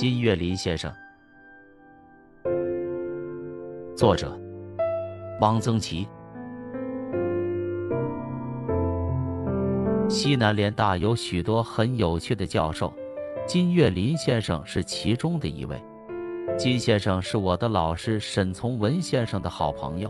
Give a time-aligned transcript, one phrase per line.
[0.00, 0.94] 金岳霖先生，
[3.96, 4.40] 作者
[5.40, 6.06] 汪曾祺。
[10.08, 12.94] 西南联大有许多很有趣的教授，
[13.44, 15.76] 金岳霖先生是其中的一位。
[16.56, 20.08] 金先生是我的老师沈从文先生的好朋友，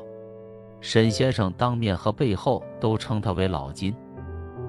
[0.83, 3.97] 沈先生当面和背后都称他为老金，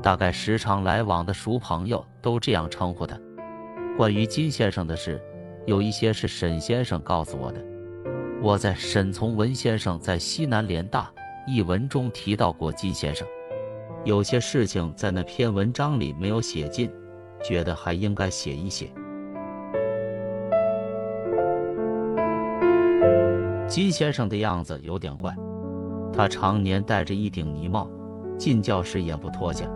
[0.01, 3.20] 大概时常来往的熟朋友都这样称呼他。
[3.99, 5.21] 关于金先生的事，
[5.65, 7.61] 有一些是沈先生告诉我的。
[8.41, 11.11] 我在沈从文先生在西南联大
[11.45, 13.27] 一文中提到过金先生。
[14.05, 16.89] 有些事情在那篇文章里没有写尽，
[17.43, 18.89] 觉得还应该写一写。
[23.67, 25.36] 金先生的样子有点怪，
[26.13, 27.91] 他常年戴着一顶呢帽，
[28.37, 29.69] 进教室也不脱下。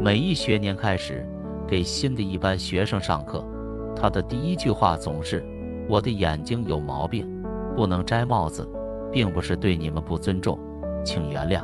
[0.00, 1.24] 每一学年开始
[1.66, 3.44] 给新的一班学生上课，
[3.96, 5.44] 他的第一句话总是
[5.88, 7.26] ：“我的眼睛有毛病，
[7.74, 8.68] 不能摘帽子，
[9.12, 10.58] 并不是对你们不尊重，
[11.04, 11.62] 请原谅。”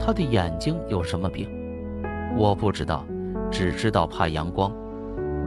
[0.00, 1.48] 他的眼睛有什么病？
[2.36, 3.04] 我不知道，
[3.50, 4.72] 只知道怕阳光，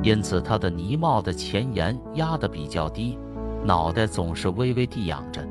[0.03, 3.17] 因此他的呢帽的前沿压得比较低，
[3.65, 5.41] 脑袋总是微微地仰着。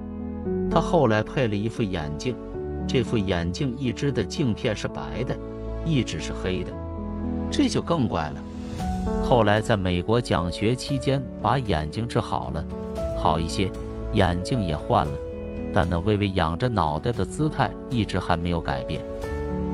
[0.70, 2.36] 他后来配了一副眼镜，
[2.86, 5.36] 这副眼镜一只的镜片是白的，
[5.84, 6.72] 一只是黑的，
[7.52, 8.42] 这就更怪了。
[9.22, 12.64] 后来在美国讲学期间，把眼睛治好了，
[13.18, 13.70] 好一些，
[14.14, 15.12] 眼镜也换了。
[15.74, 19.02] 但那微微仰着脑袋的姿态一直还没有改变。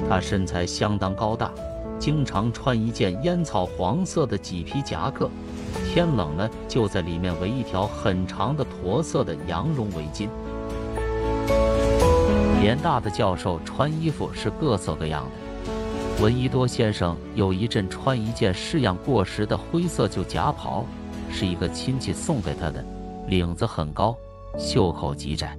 [0.09, 1.51] 他身材相当高大，
[1.99, 5.29] 经常穿一件烟草黄色的麂皮夹克，
[5.87, 10.29] 天冷了就在里面围一条很长的驼色的羊绒围巾。
[12.61, 15.48] 联大的教授穿衣服是各色各样的。
[16.21, 20.85] 闻一多先生有一阵穿一件式样过时的灰色旧夹袍，
[21.31, 22.85] 是一个亲戚送给他的，
[23.29, 24.17] 领子很高，
[24.59, 25.57] 袖口极窄。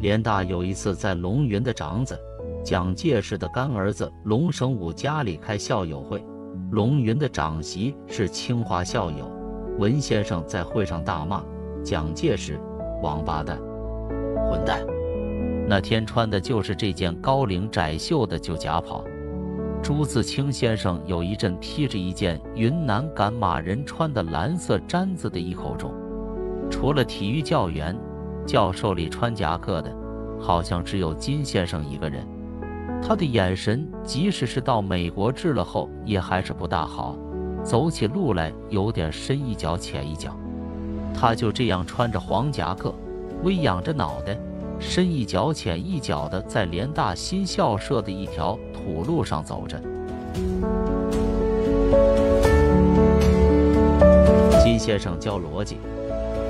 [0.00, 2.18] 联大有一次在龙云的长子
[2.64, 6.20] 蒋介石的干儿子龙生武家里开校友会，
[6.72, 9.30] 龙云的长媳是清华校友，
[9.78, 11.40] 文先生在会上大骂
[11.84, 12.58] 蒋介石
[13.04, 13.56] 王八蛋、
[14.50, 14.84] 混蛋。
[15.68, 19.04] 那天穿的就是这件高领窄袖的旧夹袍。
[19.86, 25.94] 朱自清先生有一阵披着一件云南赶马人穿的蓝色毡子的衣口中，
[26.68, 27.96] 除了体育教员。
[28.44, 29.96] 教授里穿夹克的，
[30.40, 32.26] 好像只有金先生一个人。
[33.00, 37.16] 他的眼神，即使是到美国治了后，也还是不大好。
[37.62, 40.36] 走起路来有点深一脚浅一脚。
[41.14, 42.92] 他就这样穿着黄夹克，
[43.44, 44.36] 微仰着脑袋，
[44.78, 49.80] 深一脚浅一脚的，在联大新校舍的一条土路上走着。
[54.62, 55.78] 金先生教逻辑。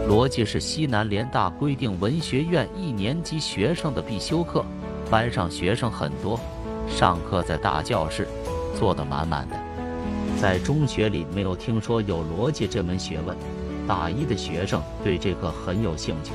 [0.08, 4.64] 逻辑是西南联大规定文学院一年级学生的必修课，
[5.10, 6.38] 班上学生很多，
[6.88, 8.28] 上课在大教室，
[8.78, 9.56] 坐得满满的。
[10.40, 13.36] 在中学里没有听说有逻辑这门学问，
[13.88, 16.30] 大一的学生对这课很有兴趣。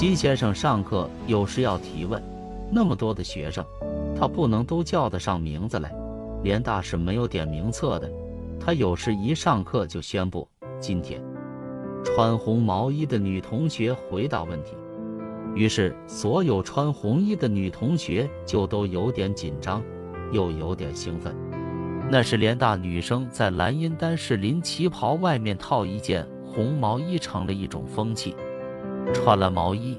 [0.00, 2.22] 金先生上课有时要提问，
[2.70, 3.66] 那么多的学生，
[4.16, 5.92] 他不能都叫得上名字来。
[6.44, 8.08] 联大是没有点名册的，
[8.60, 10.46] 他有时一上课就宣布
[10.78, 11.20] 今天。
[12.04, 14.76] 穿红毛衣的女同学回答问题，
[15.56, 19.82] 于是所有穿红衣的女同学就都有点紧张，
[20.30, 21.34] 又有点兴奋。
[22.08, 28.36] 那是联大女生在蓝荫丹士林旗袍外面套一件红毛衣成了一种风气，
[29.14, 29.98] 穿了毛衣，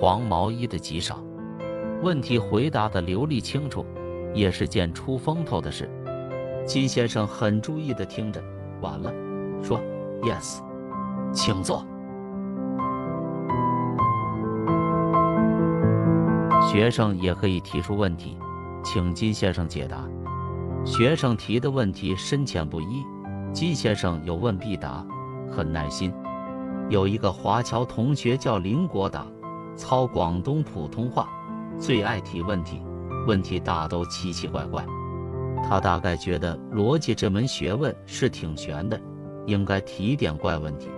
[0.00, 1.22] 黄毛衣的极少。
[2.02, 3.84] 问题回答的流利清楚，
[4.34, 5.90] 也是件出风头的事。
[6.66, 8.42] 金先生很注意的听着，
[8.80, 9.12] 完了，
[9.62, 9.80] 说
[10.22, 10.58] ：“Yes。”
[11.32, 11.84] 请坐。
[16.68, 18.36] 学生也可以提出问题，
[18.84, 20.04] 请金先生解答。
[20.84, 23.04] 学生提的问题深浅不一，
[23.52, 25.06] 金先生有问必答，
[25.50, 26.12] 很耐心。
[26.88, 29.26] 有一个华侨同学叫林国达，
[29.76, 31.28] 操广东普通话，
[31.80, 32.80] 最爱提问题，
[33.26, 34.86] 问题大都奇奇怪怪。
[35.68, 39.00] 他大概觉得逻辑这门学问是挺玄的，
[39.46, 40.88] 应该提点怪问题。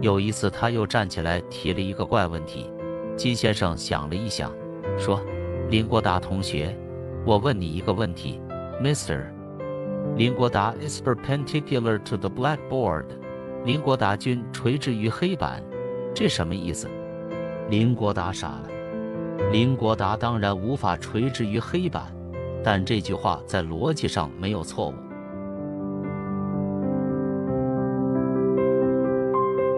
[0.00, 2.70] 有一次，他又站起来提了一个怪问题。
[3.16, 4.52] 金先生想了一想，
[4.96, 5.20] 说
[5.68, 6.78] ：“林国达同学，
[7.26, 8.40] 我问你一个问题
[8.80, 9.26] ，Mr.
[10.16, 13.06] 林国达 is perpendicular to the blackboard。
[13.64, 15.62] 林国达君垂直于黑板，
[16.14, 16.88] 这什么意思？”
[17.68, 18.68] 林国达傻了。
[19.52, 22.04] 林国达当然无法垂直于黑板，
[22.64, 24.94] 但这句话在逻辑上没有错误。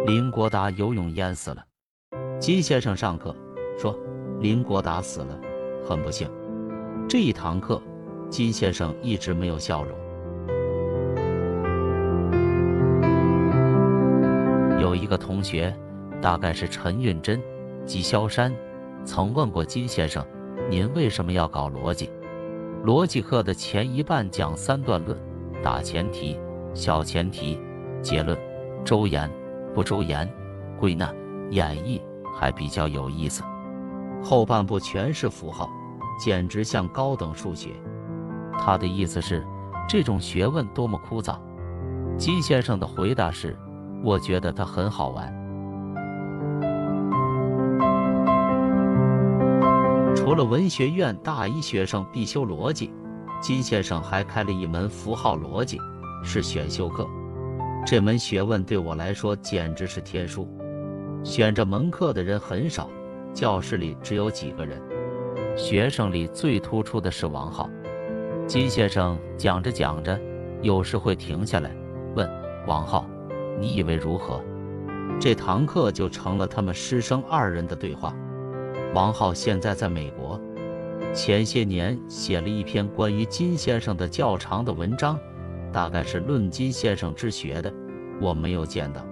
[0.06, 1.64] 林国达游泳淹死了。
[2.38, 3.34] 金先生上课
[3.78, 3.98] 说
[4.40, 5.38] 林国达死了，
[5.86, 6.30] 很不幸。
[7.08, 7.82] 这一堂课，
[8.30, 9.96] 金先生一直没有笑容。
[14.90, 15.72] 有一个同学，
[16.20, 17.40] 大概是陈运珍、
[17.86, 18.52] 纪萧山，
[19.04, 20.26] 曾问过金先生
[20.68, 22.10] ：“您为什么要搞逻辑？
[22.84, 25.16] 逻辑课的前一半讲三段论，
[25.62, 26.36] 大前提、
[26.74, 27.56] 小前提、
[28.02, 28.36] 结论，
[28.84, 29.30] 周延
[29.72, 30.28] 不周延，
[30.76, 31.14] 归纳、
[31.50, 32.00] 演绎，
[32.36, 33.44] 还比较有意思。
[34.24, 35.70] 后半部全是符号，
[36.18, 37.70] 简直像高等数学。”
[38.58, 39.46] 他的意思是，
[39.88, 41.38] 这种学问多么枯燥。
[42.18, 43.56] 金先生的回答是。
[44.02, 45.32] 我觉得它很好玩。
[50.16, 52.92] 除了文学院大一学生必修逻辑，
[53.40, 55.78] 金先生还开了一门符号逻辑，
[56.22, 57.06] 是选修课。
[57.86, 60.46] 这门学问对我来说简直是天书。
[61.24, 62.88] 选这门课的人很少，
[63.32, 64.80] 教室里只有几个人。
[65.56, 67.68] 学生里最突出的是王浩。
[68.46, 70.18] 金先生讲着讲着，
[70.62, 71.70] 有时会停下来
[72.14, 72.28] 问
[72.66, 73.04] 王浩。
[73.60, 74.42] 你以为如何？
[75.20, 78.14] 这堂课就成了他们师生二人的对话。
[78.94, 80.40] 王浩现在在美国，
[81.12, 85.18] 前些年写了一篇关于金先生的较长的文章，
[85.70, 87.70] 大概是论金先生之学的。
[88.18, 89.02] 我没有见到。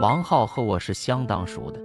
[0.00, 1.78] 王浩和我是相当熟的，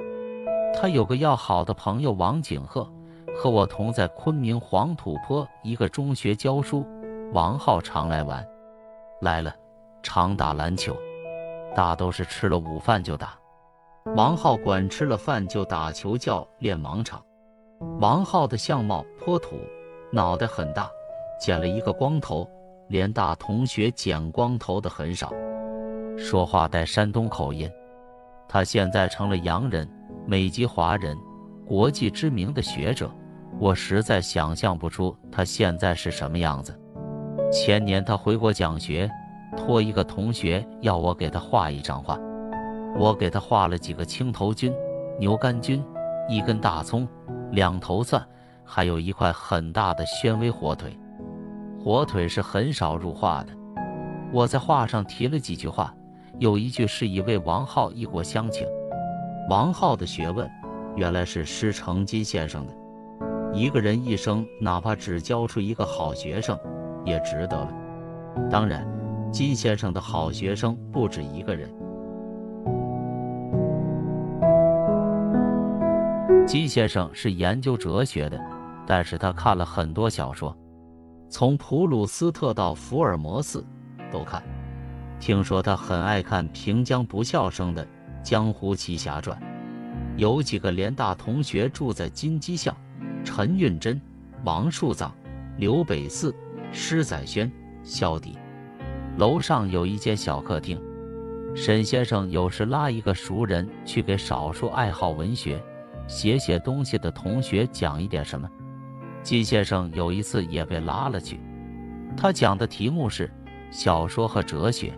[0.73, 2.89] 他有个要好的朋友王景鹤，
[3.35, 6.85] 和我同在昆明黄土坡一个中学教书。
[7.33, 8.45] 王浩常来玩，
[9.21, 9.55] 来了
[10.03, 10.93] 常打篮球，
[11.73, 13.39] 大都是吃了午饭就打。
[14.17, 17.23] 王浩管吃了饭就打球，叫练盲场。
[18.01, 19.55] 王浩的相貌颇土，
[20.11, 20.89] 脑袋很大，
[21.39, 22.45] 剪了一个光头，
[22.89, 25.31] 连大同学剪光头的很少。
[26.17, 27.71] 说话带山东口音。
[28.49, 29.89] 他现在成了洋人，
[30.25, 31.17] 美籍华人，
[31.65, 33.09] 国际知名的学者。
[33.57, 36.77] 我实在想象不出他现在是什么样子。
[37.51, 39.11] 前年他回国讲学，
[39.57, 42.17] 托一个同学要我给他画一张画，
[42.97, 44.73] 我给他画了几个青头菌、
[45.19, 45.83] 牛肝菌，
[46.29, 47.05] 一根大葱，
[47.51, 48.25] 两头蒜，
[48.63, 50.97] 还有一块很大的宣威火腿。
[51.83, 53.51] 火腿是很少入画的。
[54.31, 55.93] 我在画上提了几句话，
[56.39, 58.65] 有一句是以为王浩一国乡情。
[59.49, 60.49] 王浩的学问
[60.95, 62.73] 原来是师承金先生的。
[63.53, 66.57] 一个人一生哪怕只教出一个好学生。
[67.05, 67.73] 也值得了。
[68.49, 68.87] 当然，
[69.31, 71.69] 金先生的好学生不止一个人。
[76.47, 78.39] 金先生是研究哲学的，
[78.85, 80.55] 但是他看了很多小说，
[81.29, 83.63] 从普鲁斯特到福尔摩斯
[84.11, 84.41] 都看。
[85.19, 87.85] 听说他很爱看平江不笑生的
[88.23, 89.37] 《江湖奇侠传》，
[90.17, 92.75] 有几个联大同学住在金鸡巷，
[93.23, 94.01] 陈运珍、
[94.43, 95.13] 王树藏、
[95.57, 96.35] 刘北寺。
[96.71, 97.51] 施载轩、
[97.83, 98.37] 萧迪，
[99.17, 100.81] 楼上有一间小客厅。
[101.53, 105.61] 沈先生有时拉一个熟人去给少数爱好文学、
[106.07, 108.49] 写写东西的同学讲一点什么。
[109.21, 111.41] 金先生有一次也被拉了去，
[112.15, 113.29] 他讲的题目是
[113.69, 114.93] 小说和哲学，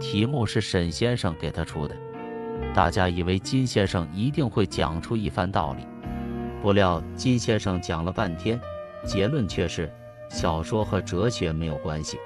[0.00, 1.96] 题目是沈先生给他出的。
[2.74, 5.86] 大家以为金先生一定会讲出一番道理，
[6.60, 8.60] 不料金先生讲了半天，
[9.04, 9.88] 结论却是。
[10.28, 12.18] 小说和哲学没有关系。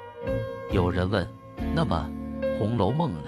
[0.70, 1.26] 有人问
[1.74, 2.10] ：“那么
[2.58, 3.22] 《红楼梦》呢？”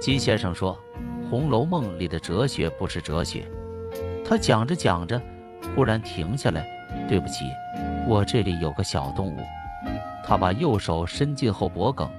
[0.00, 0.78] 金先生说
[1.30, 3.46] ：“《红楼梦》里的哲学不是哲学。”
[4.26, 5.20] 他讲着讲着，
[5.74, 6.66] 忽然停下来
[7.08, 7.44] ：“对不起，
[8.08, 9.38] 我这里有个小动物。”
[10.26, 12.10] 他把右手伸进后脖梗，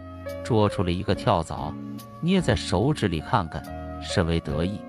[0.44, 1.74] 捉出了一个跳蚤，
[2.22, 3.64] 捏在手指里看看，
[4.02, 4.80] 甚为得意。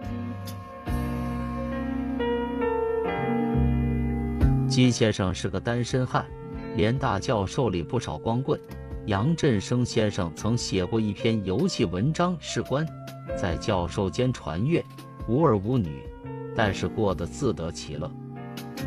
[4.69, 6.27] 金先生是个单身汉。
[6.77, 8.61] 联大教授里不少光棍，
[9.07, 12.87] 杨振声先生曾写过一篇游戏文章，事关
[13.35, 14.85] 在教授间传阅，
[15.27, 16.03] 无儿无女，
[16.55, 18.11] 但是过得自得其乐。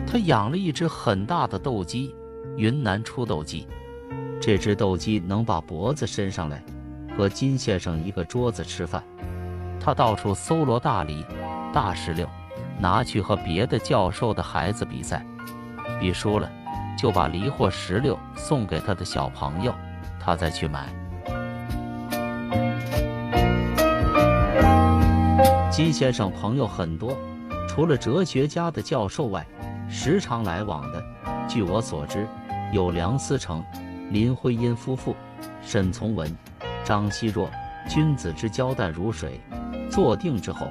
[0.06, 2.14] 他养了一只很大的斗鸡，
[2.58, 3.68] 云南出斗鸡。
[4.40, 6.64] 这只斗鸡能把脖子伸上来，
[7.18, 9.04] 和金先生一个桌子吃饭。
[9.80, 11.26] 他到处搜罗大梨、
[11.74, 12.28] 大石榴，
[12.80, 15.26] 拿去和别的教授的孩子比赛，
[16.00, 16.50] 比输了。
[17.00, 19.74] 就把梨或石榴送给他的小朋友，
[20.20, 20.90] 他再去买。
[25.72, 27.18] 金先生朋友很多，
[27.70, 29.48] 除了哲学家的教授外，
[29.88, 31.02] 时常来往的，
[31.48, 32.28] 据我所知，
[32.74, 33.64] 有梁思成、
[34.12, 35.16] 林徽因夫妇、
[35.62, 36.30] 沈从文、
[36.84, 37.50] 张奚若，
[37.88, 39.40] 君子之交淡如水。
[39.90, 40.68] 坐定之后，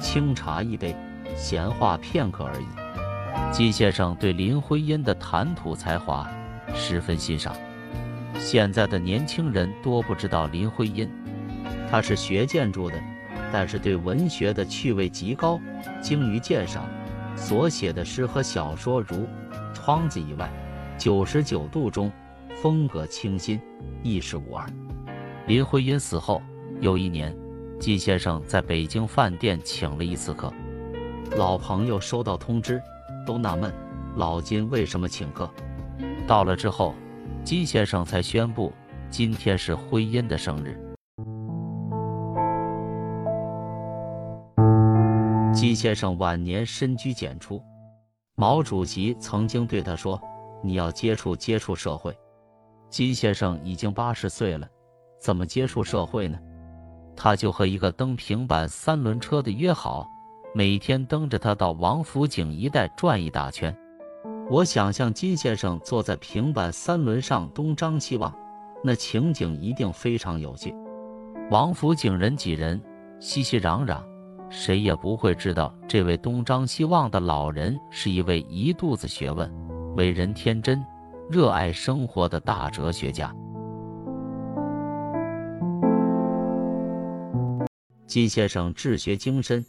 [0.00, 0.96] 清茶一杯，
[1.34, 2.81] 闲话片刻而已。
[3.52, 6.28] 金先生对林徽因的谈吐才华
[6.74, 7.54] 十分欣赏。
[8.38, 11.08] 现在的年轻人多不知道林徽因，
[11.90, 12.96] 她是学建筑的，
[13.52, 15.60] 但是对文学的趣味极高，
[16.00, 16.84] 精于鉴赏。
[17.34, 19.16] 所写的诗和小说如
[19.72, 20.50] 《窗子以外》
[21.02, 22.12] 《九十九度》中，
[22.54, 23.60] 风格清新，
[24.02, 24.66] 意识无二。
[25.46, 26.42] 林徽因死后
[26.80, 27.34] 有一年，
[27.80, 30.52] 季先生在北京饭店请了一次客，
[31.36, 32.80] 老朋友收到通知，
[33.26, 33.72] 都纳闷
[34.16, 35.48] 老金为什么请客。
[36.26, 36.94] 到了之后，
[37.44, 38.72] 金先生才宣布
[39.10, 40.78] 今天是徽因的生日。
[45.54, 47.62] 金先生晚年深居简出，
[48.34, 50.20] 毛主席曾经对他说
[50.62, 52.16] ：“你要接触接触社会。”
[52.88, 54.66] 金先生已经八十岁了，
[55.20, 56.38] 怎么接触社会呢？
[57.14, 60.06] 他就和一个蹬平板三轮车的约好，
[60.54, 63.74] 每天蹬着它到王府井一带转一大圈。
[64.50, 68.30] 我想象金先生坐在平板三轮上东张西望，
[68.84, 70.74] 那情景一定非常有趣。
[71.50, 72.78] 王府井人挤人，
[73.18, 74.02] 熙熙攘攘。
[74.50, 79.50] 谁也不会知道，这位东张西望的老人是一位一肚子学问、
[79.96, 80.84] 为人天真、
[81.30, 83.34] 热爱生活的大哲学家。
[88.06, 89.64] 金先生治学精深，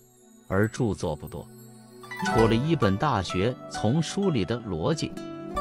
[0.48, 1.48] 而著作不多，
[2.26, 5.12] 除了一本《大学》从书里的逻辑，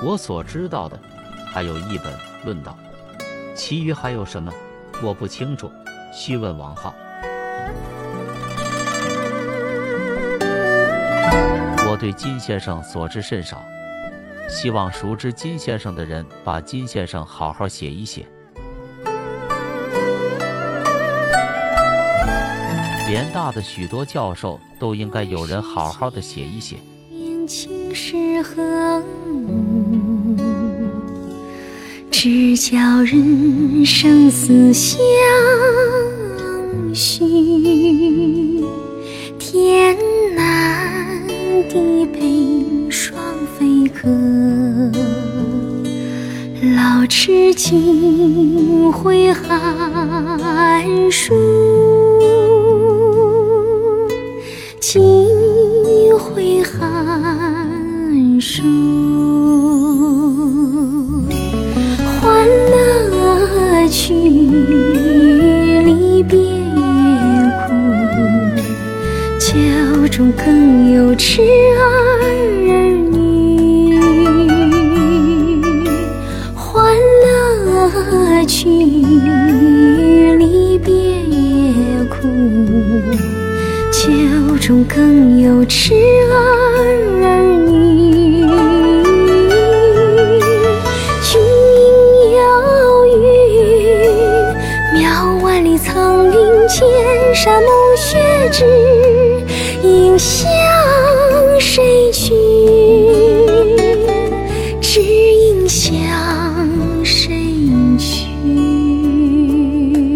[0.03, 0.99] 我所知道的
[1.47, 2.13] 还有一本
[2.45, 2.77] 《论道》，
[3.55, 4.53] 其余还有什么，
[5.03, 5.71] 我不清楚，
[6.13, 6.95] 须问王浩。
[11.89, 13.63] 我对金先生所知甚少，
[14.49, 18.27] 希望熟知金先生的人把金先生好好写一写。
[23.13, 26.77] 联大的许多教授都应该有人好好的写一写。
[27.11, 29.03] 年轻时和
[32.11, 34.99] 只教人生死相
[36.95, 38.65] 许，
[39.39, 39.95] 天
[40.35, 40.91] 南。
[41.69, 43.15] 地北双
[43.59, 44.09] 飞客，
[46.77, 51.35] 老痴尽挥寒暑，
[70.31, 72.23] 更有痴儿
[73.11, 73.99] 女。
[76.55, 78.69] 欢乐趣
[80.39, 80.93] 离别
[82.09, 82.29] 苦
[83.91, 85.95] 酒中更有痴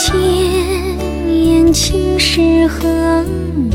[0.00, 0.16] 千
[1.26, 1.60] 年。
[1.72, 2.88] 情是何
[3.22, 3.70] 物？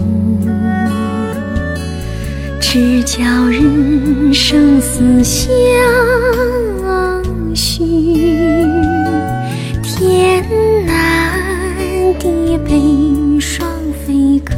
[2.59, 5.49] 只教人生死相
[7.55, 7.85] 许。
[9.81, 10.43] 天
[10.85, 10.93] 南
[12.19, 13.65] 地北双
[14.05, 14.55] 飞客，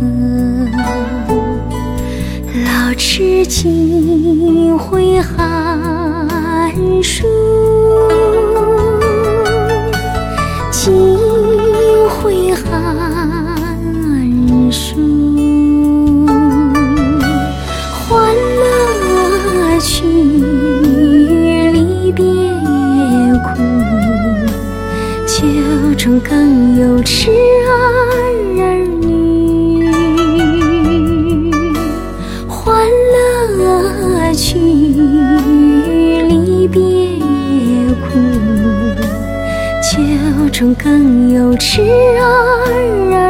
[2.65, 5.37] 老痴尽挥寒
[27.09, 27.71] 痴儿
[28.59, 29.89] 儿女，
[32.49, 32.85] 欢
[33.55, 34.59] 乐去，
[36.27, 36.81] 离别
[37.95, 38.19] 苦。
[39.89, 39.95] 酒
[40.51, 42.67] 中更有痴儿
[43.09, 43.26] 女。